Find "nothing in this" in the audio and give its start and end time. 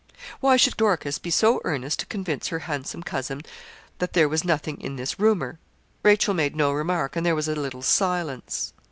4.43-5.19